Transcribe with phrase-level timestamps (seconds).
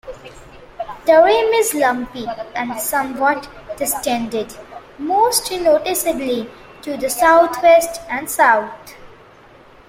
[1.05, 4.51] The rim is lumpy and somewhat distended,
[4.97, 6.49] most noticeably
[6.81, 8.95] to the southwest and south.